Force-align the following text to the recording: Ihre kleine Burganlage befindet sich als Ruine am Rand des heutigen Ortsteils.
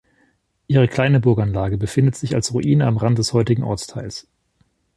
Ihre 0.65 0.87
kleine 0.87 1.19
Burganlage 1.19 1.77
befindet 1.77 2.15
sich 2.15 2.33
als 2.33 2.55
Ruine 2.55 2.87
am 2.87 2.97
Rand 2.97 3.19
des 3.19 3.33
heutigen 3.33 3.61
Ortsteils. 3.61 4.25